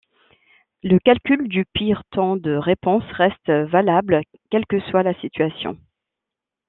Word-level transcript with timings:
Le 0.81 0.97
calcul 0.97 1.47
du 1.47 1.63
pire 1.63 2.01
temps 2.09 2.35
de 2.35 2.53
réponse 2.55 3.03
reste 3.11 3.51
valable 3.51 4.21
quelle 4.49 4.65
que 4.65 4.79
soit 4.89 5.03
la 5.03 5.13
situation. 5.21 5.77